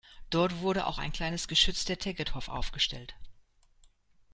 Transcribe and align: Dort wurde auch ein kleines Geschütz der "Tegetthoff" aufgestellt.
Dort 0.31 0.61
wurde 0.61 0.87
auch 0.87 0.97
ein 0.97 1.11
kleines 1.11 1.47
Geschütz 1.47 1.85
der 1.85 1.99
"Tegetthoff" 1.99 2.49
aufgestellt. 2.49 3.13